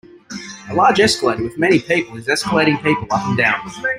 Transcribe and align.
A 0.71 0.73
large 0.73 0.99
escalator 0.99 1.43
with 1.43 1.59
many 1.59 1.77
people 1.79 2.17
is 2.17 2.25
escalating 2.25 2.81
people 2.81 3.05
up 3.11 3.21
and 3.27 3.37
down. 3.37 3.59